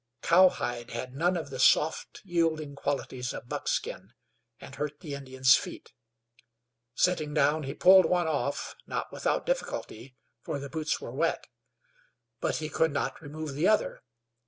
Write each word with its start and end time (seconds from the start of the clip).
Cowhide 0.23 0.89
had 0.89 1.13
none 1.13 1.37
of 1.37 1.51
the 1.51 1.59
soft, 1.59 2.21
yielding 2.25 2.73
qualities 2.73 3.33
of 3.35 3.47
buckskin, 3.47 4.13
and 4.59 4.73
hurt 4.73 4.99
the 4.99 5.13
Indian's 5.13 5.55
feet. 5.55 5.93
Sitting 6.95 7.35
down, 7.35 7.61
he 7.61 7.75
pulled 7.75 8.07
one 8.07 8.27
off, 8.27 8.75
not 8.87 9.11
without 9.11 9.45
difficulty, 9.45 10.15
for 10.41 10.57
the 10.57 10.69
boots 10.71 10.99
were 10.99 11.13
wet; 11.13 11.45
but 12.39 12.55
he 12.55 12.67
could 12.67 12.91
not 12.91 13.21
remove 13.21 13.53
the 13.53 13.67
other. 13.67 14.01